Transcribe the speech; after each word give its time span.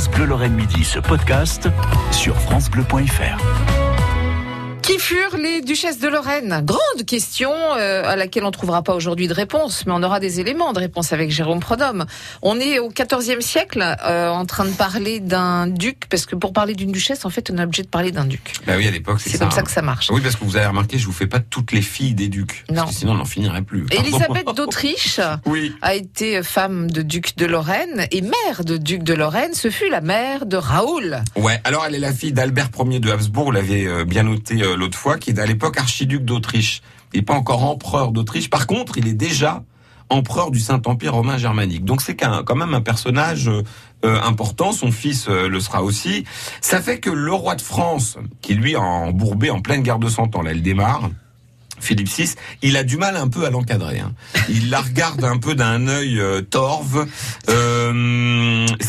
France 0.00 0.16
Bleu 0.16 0.24
Lorraine 0.24 0.54
Midi 0.54 0.82
ce 0.82 0.98
podcast 0.98 1.68
sur 2.10 2.34
francebleu.fr. 2.40 3.79
Qui 4.82 4.98
furent 4.98 5.36
les 5.36 5.60
duchesses 5.60 5.98
de 6.00 6.08
Lorraine? 6.08 6.62
Grande 6.64 7.04
question 7.06 7.52
euh, 7.76 8.02
à 8.04 8.16
laquelle 8.16 8.42
on 8.44 8.48
ne 8.48 8.52
trouvera 8.52 8.82
pas 8.82 8.94
aujourd'hui 8.94 9.28
de 9.28 9.34
réponse, 9.34 9.84
mais 9.86 9.92
on 9.94 10.02
aura 10.02 10.18
des 10.20 10.40
éléments 10.40 10.72
de 10.72 10.80
réponse 10.80 11.12
avec 11.12 11.30
Jérôme 11.30 11.60
Prodhomme. 11.60 12.06
On 12.42 12.58
est 12.58 12.78
au 12.80 12.88
XIVe 12.88 13.40
siècle 13.40 13.84
euh, 14.04 14.30
en 14.30 14.46
train 14.46 14.64
de 14.64 14.70
parler 14.72 15.20
d'un 15.20 15.66
duc, 15.68 16.04
parce 16.08 16.26
que 16.26 16.34
pour 16.34 16.52
parler 16.52 16.74
d'une 16.74 16.90
duchesse, 16.92 17.24
en 17.24 17.30
fait, 17.30 17.50
on 17.52 17.58
est 17.58 17.62
obligé 17.62 17.82
de 17.82 17.88
parler 17.88 18.10
d'un 18.10 18.24
duc. 18.24 18.54
Bah 18.66 18.72
oui, 18.76 18.88
à 18.88 18.90
l'époque, 18.90 19.20
c'est 19.20 19.30
C'est 19.30 19.36
ça. 19.38 19.44
comme 19.44 19.52
ça 19.52 19.60
hein. 19.60 19.64
que 19.64 19.70
ça 19.70 19.82
marche. 19.82 20.10
Oui, 20.10 20.20
parce 20.22 20.34
que 20.36 20.44
vous 20.44 20.56
avez 20.56 20.66
remarqué, 20.66 20.98
je 20.98 21.06
vous 21.06 21.12
fais 21.12 21.26
pas 21.28 21.40
toutes 21.40 21.72
les 21.72 21.82
filles 21.82 22.14
des 22.14 22.28
ducs. 22.28 22.64
Parce 22.66 22.80
Non. 22.80 22.86
que 22.86 22.94
sinon, 22.94 23.12
on 23.12 23.16
n'en 23.16 23.24
finirait 23.24 23.62
plus. 23.62 23.84
Pardon. 23.84 24.02
Élisabeth 24.08 24.56
d'Autriche 24.56 25.20
Oui. 25.46 25.72
a 25.82 25.94
été 25.94 26.42
femme 26.42 26.90
de 26.90 27.02
duc 27.02 27.36
de 27.36 27.46
Lorraine 27.46 28.06
et 28.10 28.22
mère 28.22 28.64
de 28.64 28.76
duc 28.76 29.02
de 29.04 29.14
Lorraine. 29.14 29.54
Ce 29.54 29.70
fut 29.70 29.88
la 29.90 30.00
mère 30.00 30.46
de 30.46 30.56
Raoul. 30.56 31.18
Ouais, 31.36 31.60
alors 31.64 31.84
elle 31.86 31.94
est 31.94 31.98
la 32.00 32.12
fille 32.12 32.32
d'Albert 32.32 32.70
Ier 32.78 32.98
de 32.98 33.10
Habsbourg, 33.10 33.44
vous 33.44 33.52
l'avez 33.52 33.86
euh, 33.86 34.04
bien 34.04 34.22
noté 34.24 34.62
euh, 34.70 34.76
l'autre 34.76 34.98
fois, 34.98 35.18
qui 35.18 35.30
est 35.30 35.38
à 35.38 35.46
l'époque 35.46 35.78
archiduc 35.78 36.24
d'Autriche. 36.24 36.82
Il 37.12 37.18
n'est 37.18 37.24
pas 37.24 37.34
encore 37.34 37.64
empereur 37.64 38.12
d'Autriche. 38.12 38.50
Par 38.50 38.66
contre, 38.66 38.98
il 38.98 39.06
est 39.08 39.14
déjà 39.14 39.62
empereur 40.08 40.50
du 40.50 40.58
Saint-Empire 40.58 41.14
romain 41.14 41.38
germanique. 41.38 41.84
Donc 41.84 42.02
c'est 42.02 42.16
quand 42.16 42.56
même 42.56 42.74
un 42.74 42.80
personnage 42.80 43.48
euh, 43.48 43.62
euh, 44.04 44.20
important. 44.22 44.72
Son 44.72 44.90
fils 44.90 45.28
le 45.28 45.60
sera 45.60 45.82
aussi. 45.82 46.24
Ça 46.60 46.80
fait 46.80 46.98
que 46.98 47.10
le 47.10 47.32
roi 47.32 47.54
de 47.54 47.62
France, 47.62 48.16
qui 48.42 48.54
lui 48.54 48.72
est 48.72 48.76
embourbé 48.76 49.50
en 49.50 49.60
pleine 49.60 49.82
guerre 49.82 49.98
de 49.98 50.08
Cent 50.08 50.34
Ans, 50.34 50.42
là 50.42 50.50
elle 50.50 50.62
démarre, 50.62 51.10
Philippe 51.78 52.08
VI, 52.08 52.34
il 52.62 52.76
a 52.76 52.84
du 52.84 52.96
mal 52.96 53.16
un 53.16 53.28
peu 53.28 53.46
à 53.46 53.50
l'encadrer. 53.50 54.00
hein. 54.00 54.12
Il 54.48 54.68
la 54.68 54.80
regarde 54.80 55.24
un 55.24 55.38
peu 55.38 55.54
d'un 55.54 55.86
œil 55.88 56.20
torve. 56.50 57.06
Euh, 57.48 57.92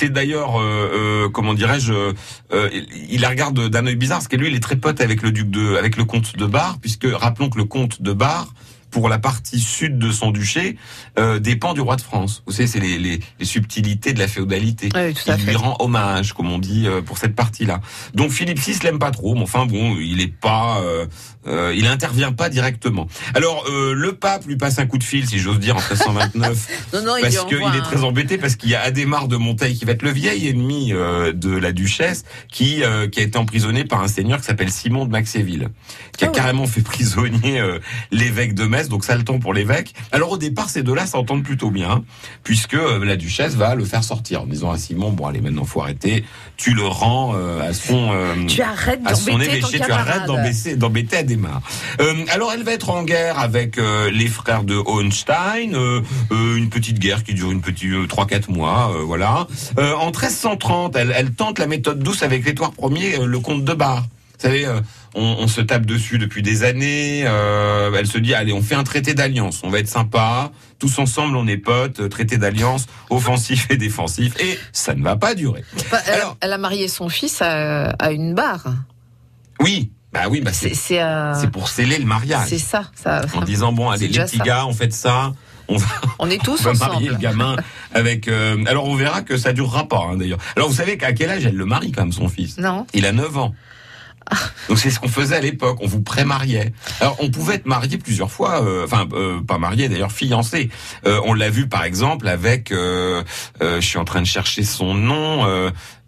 c'est 0.00 0.08
d'ailleurs, 0.08 0.58
euh, 0.58 0.90
euh, 0.94 1.28
comment 1.28 1.52
dirais-je, 1.52 1.92
euh, 1.92 2.70
il 3.10 3.20
la 3.20 3.28
regarde 3.28 3.68
d'un 3.68 3.86
œil 3.86 3.96
bizarre 3.96 4.18
parce 4.18 4.28
que 4.28 4.36
lui, 4.36 4.48
il 4.48 4.56
est 4.56 4.60
très 4.60 4.76
pote 4.76 5.02
avec 5.02 5.20
le 5.20 5.30
duc 5.30 5.50
de, 5.50 5.76
avec 5.76 5.98
le 5.98 6.04
comte 6.06 6.36
de 6.38 6.46
Bar, 6.46 6.78
puisque 6.80 7.06
rappelons 7.12 7.50
que 7.50 7.58
le 7.58 7.64
comte 7.64 8.00
de 8.00 8.14
Bar 8.14 8.48
pour 8.90 9.08
la 9.08 9.18
partie 9.18 9.60
sud 9.60 9.98
de 9.98 10.10
son 10.10 10.30
duché, 10.30 10.76
euh, 11.18 11.38
dépend 11.38 11.74
du 11.74 11.80
roi 11.80 11.96
de 11.96 12.00
France. 12.02 12.42
Vous 12.46 12.52
savez, 12.52 12.66
c'est 12.66 12.80
les, 12.80 12.98
les, 12.98 13.20
les 13.38 13.44
subtilités 13.44 14.12
de 14.12 14.18
la 14.18 14.28
féodalité. 14.28 14.88
Oui, 14.94 15.14
tout 15.14 15.30
à 15.30 15.34
il 15.36 15.40
fait. 15.40 15.50
lui 15.50 15.56
rend 15.56 15.76
hommage, 15.80 16.32
comme 16.32 16.50
on 16.50 16.58
dit, 16.58 16.86
euh, 16.86 17.00
pour 17.02 17.18
cette 17.18 17.34
partie-là. 17.34 17.80
Donc 18.14 18.30
Philippe 18.32 18.58
VI 18.58 18.78
l'aime 18.82 18.98
pas 18.98 19.10
trop, 19.10 19.34
mais 19.34 19.42
enfin 19.42 19.66
bon, 19.66 19.96
il 20.00 20.20
est 20.20 20.32
pas, 20.32 20.80
euh, 20.82 21.06
euh, 21.46 21.74
il 21.76 21.86
intervient 21.86 22.32
pas 22.32 22.48
directement. 22.48 23.06
Alors 23.34 23.64
euh, 23.68 23.94
le 23.94 24.12
pape 24.14 24.46
lui 24.46 24.56
passe 24.56 24.78
un 24.78 24.86
coup 24.86 24.98
de 24.98 25.04
fil, 25.04 25.26
si 25.26 25.38
j'ose 25.38 25.58
dire, 25.58 25.76
en 25.76 25.80
1329, 25.80 26.68
Non, 26.94 27.02
non, 27.02 27.12
parce 27.20 27.44
qu'il 27.46 27.58
est 27.58 27.82
très 27.82 28.02
embêté 28.04 28.38
parce 28.38 28.56
qu'il 28.56 28.70
y 28.70 28.74
a 28.74 28.80
Adhémar 28.82 29.28
de 29.28 29.36
Monteil 29.36 29.76
qui 29.76 29.84
va 29.84 29.92
être 29.92 30.02
le 30.02 30.10
vieil 30.10 30.48
ennemi 30.48 30.92
euh, 30.92 31.32
de 31.32 31.50
la 31.56 31.72
duchesse, 31.72 32.24
qui 32.50 32.82
euh, 32.82 33.08
qui 33.08 33.20
a 33.20 33.22
été 33.22 33.38
emprisonné 33.38 33.84
par 33.84 34.02
un 34.02 34.08
seigneur 34.08 34.40
qui 34.40 34.46
s'appelle 34.46 34.70
Simon 34.70 35.04
de 35.04 35.10
Maxéville, 35.10 35.68
qui 36.16 36.24
a 36.24 36.28
Ah 36.28 36.30
ouais. 36.30 36.36
carrément 36.36 36.66
fait 36.66 36.82
prisonnier 36.82 37.60
euh, 37.60 37.78
l'évêque 38.10 38.54
de 38.54 38.64
Metz, 38.64 38.79
donc 38.88 39.04
ça 39.04 39.16
le 39.16 39.24
temps 39.24 39.38
pour 39.38 39.54
l'évêque. 39.54 39.94
Alors 40.12 40.32
au 40.32 40.38
départ, 40.38 40.70
ces 40.70 40.82
deux-là 40.82 41.06
s'entendent 41.06 41.44
plutôt 41.44 41.70
bien, 41.70 42.04
puisque 42.44 42.74
euh, 42.74 43.04
la 43.04 43.16
duchesse 43.16 43.54
va 43.54 43.74
le 43.74 43.84
faire 43.84 44.04
sortir 44.04 44.42
en 44.42 44.46
disant 44.46 44.70
à 44.70 44.78
Simon, 44.78 45.10
bon 45.10 45.26
allez 45.26 45.40
maintenant 45.40 45.64
faut 45.64 45.82
arrêter, 45.82 46.24
tu 46.56 46.74
le 46.74 46.86
rends 46.86 47.34
euh, 47.34 47.68
à 47.68 47.72
son 47.72 48.10
euh, 48.12 48.46
Tu 48.46 48.62
arrêtes 48.62 49.00
à 49.04 49.14
son 49.14 49.40
évêché, 49.40 49.80
tu 49.80 49.90
arrêtes 49.90 50.26
d'embêter, 50.26 50.76
d'embêter 50.76 51.16
Adhémar. 51.18 51.62
Euh, 52.00 52.24
alors 52.30 52.52
elle 52.52 52.62
va 52.62 52.72
être 52.72 52.90
en 52.90 53.02
guerre 53.02 53.38
avec 53.38 53.78
les 54.12 54.26
frères 54.28 54.64
de 54.64 54.74
Hohenstein, 54.74 56.02
une 56.30 56.70
petite 56.70 56.98
guerre 56.98 57.24
qui 57.24 57.34
dure 57.34 57.50
une 57.50 57.60
petite 57.60 57.92
euh, 57.92 58.06
3-4 58.06 58.50
mois, 58.50 58.92
voilà. 59.04 59.46
En 59.78 60.06
1330, 60.06 60.96
elle, 60.96 61.14
elle 61.16 61.32
tente 61.32 61.58
la 61.58 61.66
méthode 61.66 62.00
douce 62.00 62.22
avec 62.22 62.44
l'Édouard 62.44 62.72
Ier, 62.90 63.18
le 63.24 63.40
comte 63.40 63.64
de 63.64 63.72
Bar. 63.72 64.04
Vous 64.40 64.46
savez, 64.48 64.64
euh, 64.64 64.80
on, 65.14 65.22
on 65.40 65.48
se 65.48 65.60
tape 65.60 65.84
dessus 65.84 66.16
depuis 66.16 66.40
des 66.40 66.62
années. 66.64 67.24
euh, 67.26 67.90
elle 67.94 68.06
se 68.06 68.16
dit, 68.16 68.32
allez, 68.32 68.54
on 68.54 68.62
fait 68.62 68.74
un 68.74 68.84
traité 68.84 69.12
d'alliance, 69.12 69.60
on 69.64 69.68
va 69.70 69.80
être 69.80 69.88
sympa, 69.88 70.50
tous 70.78 70.98
ensemble, 70.98 71.36
on 71.36 71.46
est 71.46 71.58
potes, 71.58 72.00
euh, 72.00 72.08
traité 72.08 72.38
d'alliance, 72.38 72.86
offensif 73.10 73.66
et 73.70 73.76
défensif, 73.76 74.34
et 74.40 74.58
ça 74.72 74.94
ne 74.94 75.02
va 75.02 75.16
pas 75.16 75.34
durer. 75.34 75.62
Elle, 76.06 76.14
Alors- 76.14 76.36
elle 76.40 76.52
a 76.54 76.58
marié 76.58 76.88
son 76.88 77.10
fils 77.10 77.42
à, 77.42 77.90
à 77.98 78.12
une 78.12 78.34
barre. 78.34 78.64
Oui, 79.60 79.90
bah 80.12 80.22
oui, 80.30 80.40
bah 80.40 80.52
C'est 80.54 80.72
euh, 81.02 81.46
pour 81.52 81.68
sceller 81.68 81.98
le 81.98 82.06
mariage. 82.06 82.48
c'est 82.48 82.58
ça. 82.58 82.90
ça. 82.94 83.20
en 83.34 83.42
disant 83.42 83.72
bon 83.72 83.90
allez 83.90 84.08
les 84.08 84.18
petits 84.20 84.38
ça. 84.38 84.44
gars 84.44 84.66
on 84.66 84.72
fait 84.72 84.92
ça 84.92 85.34
on 85.68 85.76
va, 85.76 85.86
On 86.18 86.30
est 86.30 86.42
tous 86.42 86.66
on 86.66 86.72
va 86.72 86.88
marier 86.88 87.10
le 87.10 87.16
gamin 87.16 87.54
avec 87.94 88.26
euh, 88.26 88.64
alors 88.66 88.86
on 88.86 88.96
verra 88.96 89.22
que 89.22 89.36
ça 89.36 89.52
durera 89.52 89.86
pas 89.86 90.08
hein, 90.10 90.16
d'ailleurs 90.16 90.38
alors 90.56 90.68
vous 90.68 90.74
savez 90.74 90.96
qu'à 90.98 91.12
quel 91.12 91.30
âge 91.30 91.44
elle 91.46 91.54
le 91.54 91.64
marie 91.66 91.92
quand 91.92 92.02
même 92.02 92.10
son 92.12 92.28
fils? 92.28 92.56
Non. 92.58 92.86
il 92.94 93.06
a 93.06 93.12
9 93.12 93.36
ans 93.36 93.54
donc 94.68 94.78
c'est 94.78 94.90
ce 94.90 95.00
qu'on 95.00 95.08
faisait 95.08 95.36
à 95.36 95.40
l'époque, 95.40 95.78
on 95.80 95.86
vous 95.86 96.00
pré-mariait. 96.00 96.72
Alors 97.00 97.16
on 97.20 97.30
pouvait 97.30 97.56
être 97.56 97.66
marié 97.66 97.98
plusieurs 97.98 98.30
fois, 98.30 98.62
euh, 98.62 98.84
enfin 98.84 99.06
euh, 99.12 99.40
pas 99.40 99.58
marié 99.58 99.88
d'ailleurs, 99.88 100.12
fiancé. 100.12 100.70
Euh, 101.06 101.20
on 101.24 101.34
l'a 101.34 101.50
vu 101.50 101.68
par 101.68 101.84
exemple 101.84 102.28
avec, 102.28 102.70
je 102.70 103.80
suis 103.80 103.98
en 103.98 104.04
train 104.04 104.20
de 104.20 104.26
chercher 104.26 104.62
son 104.62 104.94
nom, 104.94 105.46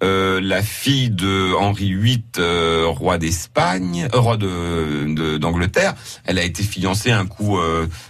la 0.00 0.62
fille 0.62 1.10
de 1.10 1.54
Henri 1.54 1.94
VIII, 1.94 2.22
roi 2.86 3.18
d'Espagne, 3.18 4.08
roi 4.12 4.36
d'Angleterre. 4.36 5.94
Elle 6.24 6.38
a 6.38 6.44
été 6.44 6.62
fiancée 6.62 7.10
un 7.10 7.26
coup 7.26 7.58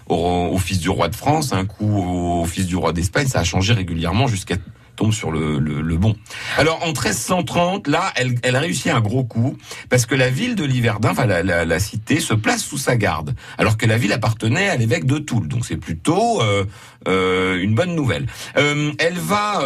au 0.08 0.58
fils 0.58 0.78
du 0.78 0.90
roi 0.90 1.08
de 1.08 1.16
France, 1.16 1.52
un 1.52 1.64
coup 1.64 2.40
au 2.42 2.44
fils 2.44 2.66
du 2.66 2.76
roi 2.76 2.92
d'Espagne. 2.92 3.28
Ça 3.28 3.40
a 3.40 3.44
changé 3.44 3.72
régulièrement 3.72 4.26
jusqu'à 4.26 4.56
tombe 4.96 5.12
sur 5.12 5.30
le, 5.30 5.58
bon. 5.96 6.16
Alors 6.56 6.82
en 6.82 6.88
1330, 6.88 7.88
là, 7.88 8.12
elle, 8.16 8.34
elle 8.42 8.56
a 8.56 8.60
réussi 8.60 8.90
un 8.90 9.00
gros 9.00 9.24
coup 9.24 9.56
parce 9.88 10.06
que 10.06 10.14
la 10.14 10.30
ville 10.30 10.54
de 10.54 10.64
Liverdun, 10.64 11.10
enfin 11.10 11.26
la, 11.26 11.78
cité, 11.78 12.20
se 12.20 12.34
place 12.34 12.62
sous 12.62 12.78
sa 12.78 12.96
garde, 12.96 13.34
alors 13.58 13.76
que 13.76 13.86
la 13.86 13.96
ville 13.96 14.12
appartenait 14.12 14.68
à 14.68 14.76
l'évêque 14.76 15.06
de 15.06 15.18
Toul. 15.18 15.48
Donc 15.48 15.64
c'est 15.66 15.76
plutôt 15.76 16.42
euh, 16.42 16.64
euh, 17.08 17.60
une 17.60 17.74
bonne 17.74 17.94
nouvelle. 17.94 18.26
Euh, 18.56 18.92
elle 18.98 19.18
va. 19.18 19.62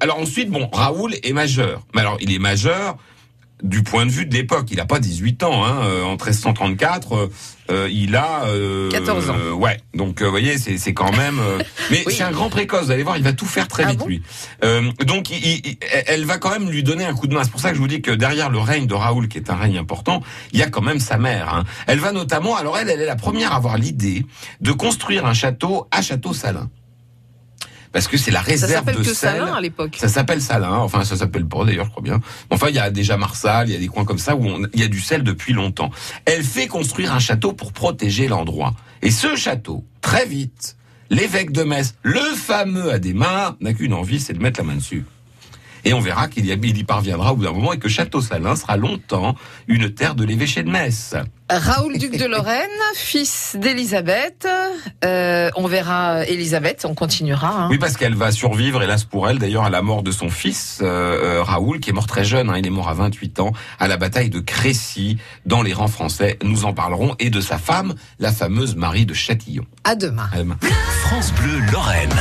alors 0.00 0.18
ensuite, 0.18 0.50
bon, 0.50 0.68
Raoul 0.72 1.14
est 1.22 1.32
majeur. 1.32 1.82
Mais 1.94 2.00
alors 2.00 2.18
il 2.20 2.32
est 2.32 2.38
majeur. 2.38 2.96
Du 3.62 3.82
point 3.82 4.06
de 4.06 4.10
vue 4.12 4.24
de 4.24 4.32
l'époque, 4.34 4.68
il 4.70 4.78
a 4.78 4.84
pas 4.86 5.00
18 5.00 5.42
ans. 5.42 5.64
Hein. 5.64 5.80
euh, 5.82 6.04
En 6.04 6.10
1334, 6.12 7.12
euh, 7.16 7.30
euh, 7.70 7.88
il 7.90 8.14
a 8.14 8.44
euh, 8.44 8.88
14 8.90 9.30
ans. 9.30 9.36
euh, 9.36 9.52
ouais, 9.52 9.78
donc 9.94 10.22
euh, 10.22 10.26
vous 10.26 10.30
voyez, 10.30 10.58
c'est 10.58 10.78
c'est 10.78 10.94
quand 10.94 11.10
même. 11.16 11.40
euh, 11.40 11.58
mais 11.90 12.04
Oui. 12.06 12.14
c'est 12.16 12.22
un 12.22 12.30
grand 12.30 12.50
précoce. 12.50 12.84
Vous 12.86 12.90
allez 12.92 13.02
voir, 13.02 13.16
il 13.16 13.24
va 13.24 13.32
tout 13.32 13.46
faire 13.46 13.66
très 13.66 13.82
Ah 13.84 13.90
vite 13.90 13.98
bon 13.98 14.06
lui. 14.06 14.22
Euh, 14.62 14.90
donc, 15.06 15.30
il- 15.30 15.44
il- 15.66 15.78
elle 16.06 16.24
va 16.24 16.38
quand 16.38 16.50
même 16.50 16.70
lui 16.70 16.82
donner 16.84 17.04
un 17.04 17.14
coup 17.14 17.26
de 17.26 17.34
main. 17.34 17.42
C'est 17.42 17.50
pour 17.50 17.60
ça 17.60 17.70
que 17.70 17.74
je 17.74 17.80
vous 17.80 17.88
dis 17.88 18.00
que 18.00 18.12
derrière 18.12 18.48
le 18.50 18.58
règne 18.60 18.86
de 18.86 18.94
Raoul, 18.94 19.26
qui 19.28 19.38
est 19.38 19.50
un 19.50 19.56
règne 19.56 19.76
important, 19.78 20.22
il 20.52 20.60
y 20.60 20.62
a 20.62 20.70
quand 20.70 20.82
même 20.82 21.00
sa 21.00 21.18
mère. 21.18 21.52
hein. 21.52 21.64
Elle 21.88 21.98
va 21.98 22.12
notamment, 22.12 22.56
alors 22.56 22.78
elle, 22.78 22.88
elle 22.90 23.00
est 23.00 23.06
la 23.06 23.16
première 23.16 23.52
à 23.52 23.56
avoir 23.56 23.76
l'idée 23.76 24.24
de 24.60 24.70
construire 24.72 25.26
un 25.26 25.34
château 25.34 25.88
à 25.90 26.00
Château-Salin. 26.00 26.70
Parce 27.92 28.06
que 28.08 28.16
c'est 28.16 28.30
la 28.30 28.40
Ça 28.40 28.46
réserve 28.46 28.72
s'appelle 28.72 28.96
de 28.96 29.00
que 29.00 29.14
sel. 29.14 29.38
Salin 29.40 29.54
à 29.54 29.60
l'époque. 29.60 29.96
Ça 29.98 30.08
s'appelle 30.08 30.42
Salin, 30.42 30.76
enfin 30.76 31.04
ça 31.04 31.16
s'appelle 31.16 31.46
pas 31.46 31.64
d'ailleurs, 31.64 31.86
je 31.86 31.90
crois 31.90 32.02
bien. 32.02 32.20
Enfin, 32.50 32.68
il 32.68 32.74
y 32.74 32.78
a 32.78 32.90
déjà 32.90 33.16
Marsal, 33.16 33.68
il 33.68 33.72
y 33.72 33.76
a 33.76 33.80
des 33.80 33.88
coins 33.88 34.04
comme 34.04 34.18
ça 34.18 34.36
où 34.36 34.46
on- 34.46 34.66
il 34.74 34.80
y 34.80 34.84
a 34.84 34.88
du 34.88 35.00
sel 35.00 35.22
depuis 35.22 35.52
longtemps. 35.52 35.90
Elle 36.24 36.42
fait 36.44 36.66
construire 36.66 37.12
un 37.12 37.18
château 37.18 37.52
pour 37.52 37.72
protéger 37.72 38.28
l'endroit. 38.28 38.74
Et 39.02 39.10
ce 39.10 39.36
château, 39.36 39.84
très 40.00 40.26
vite, 40.26 40.76
l'évêque 41.10 41.50
de 41.52 41.62
Metz, 41.62 41.94
le 42.02 42.20
fameux 42.36 42.90
Adhémar, 42.92 43.56
n'a 43.60 43.72
qu'une 43.72 43.94
envie, 43.94 44.20
c'est 44.20 44.34
de 44.34 44.40
mettre 44.42 44.60
la 44.60 44.64
main 44.66 44.76
dessus. 44.76 45.04
Et 45.84 45.94
on 45.94 46.00
verra 46.00 46.28
qu'il 46.28 46.44
y, 46.44 46.50
y 46.52 46.84
parviendra 46.84 47.32
au 47.32 47.36
bout 47.36 47.44
d'un 47.44 47.52
moment 47.52 47.72
et 47.72 47.78
que 47.78 47.88
Château-Salin 47.88 48.56
sera 48.56 48.76
longtemps 48.76 49.36
une 49.68 49.94
terre 49.94 50.14
de 50.14 50.24
l'évêché 50.24 50.62
de 50.62 50.70
Metz. 50.70 51.14
Raoul, 51.50 51.96
duc 51.96 52.18
de 52.18 52.26
Lorraine, 52.26 52.68
fils 52.94 53.56
d'Élisabeth. 53.58 54.46
Euh, 55.04 55.50
on 55.56 55.66
verra 55.66 56.26
Élisabeth, 56.26 56.84
on 56.84 56.94
continuera. 56.94 57.48
hein. 57.48 57.68
Oui, 57.70 57.78
parce 57.78 57.96
qu'elle 57.96 58.14
va 58.14 58.30
survivre, 58.32 58.82
hélas 58.82 59.04
pour 59.04 59.28
elle, 59.30 59.38
d'ailleurs, 59.38 59.64
à 59.64 59.70
la 59.70 59.80
mort 59.80 60.02
de 60.02 60.10
son 60.10 60.28
fils, 60.28 60.80
euh, 60.82 61.38
euh, 61.38 61.42
Raoul, 61.42 61.80
qui 61.80 61.88
est 61.90 61.94
mort 61.94 62.06
très 62.06 62.24
jeune, 62.24 62.50
hein, 62.50 62.56
il 62.58 62.66
est 62.66 62.70
mort 62.70 62.88
à 62.90 62.94
28 62.94 63.40
ans, 63.40 63.52
à 63.80 63.88
la 63.88 63.96
bataille 63.96 64.28
de 64.28 64.40
Crécy, 64.40 65.16
dans 65.46 65.62
les 65.62 65.72
rangs 65.72 65.88
français. 65.88 66.38
Nous 66.42 66.66
en 66.66 66.74
parlerons, 66.74 67.14
et 67.18 67.30
de 67.30 67.40
sa 67.40 67.56
femme, 67.56 67.94
la 68.18 68.30
fameuse 68.30 68.76
Marie 68.76 69.06
de 69.06 69.14
Châtillon. 69.14 69.64
À 69.84 69.94
demain. 69.94 70.28
À 70.34 70.38
demain. 70.38 70.58
France 71.02 71.32
Bleu 71.32 71.60
Lorraine. 71.72 72.12